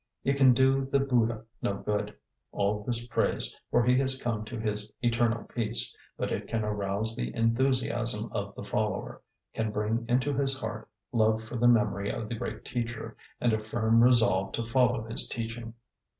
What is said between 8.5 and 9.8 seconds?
the follower, can